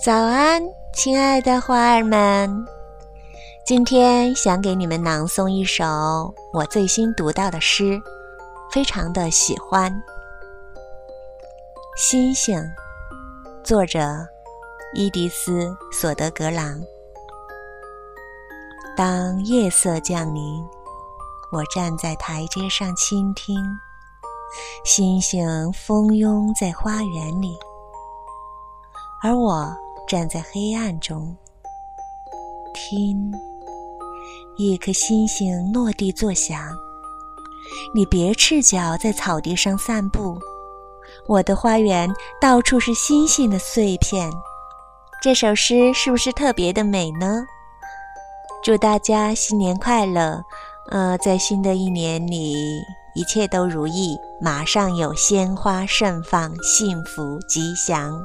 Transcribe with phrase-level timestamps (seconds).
[0.00, 2.64] 早安，亲爱的花儿们！
[3.66, 8.00] 今天想给你们朗诵一首我最新读到的诗，
[8.70, 9.92] 非常的喜欢。
[11.96, 12.56] 《星星》，
[13.64, 14.00] 作者
[14.94, 16.80] 伊迪丝·索德格朗。
[18.96, 20.64] 当夜色降临，
[21.50, 23.56] 我站在台阶上倾听，
[24.84, 27.58] 星星蜂拥在花园里，
[29.24, 29.76] 而我。
[30.08, 31.36] 站在黑暗中，
[32.74, 33.30] 听
[34.56, 36.58] 一颗星星落地作响。
[37.94, 40.38] 你别赤脚在草地上散步，
[41.26, 42.10] 我的花园
[42.40, 44.30] 到处是星星的碎片。
[45.22, 47.44] 这首诗是不是特别的美呢？
[48.64, 50.42] 祝大家新年快乐！
[50.90, 52.80] 呃，在新的一年里，
[53.14, 58.18] 一切都如意，马上有鲜花盛放，幸福吉祥。